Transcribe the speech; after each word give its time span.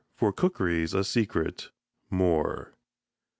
For 0.15 0.33
cookery's 0.33 0.95
a 0.95 1.03
secret." 1.03 1.69
MOORE. 2.09 2.73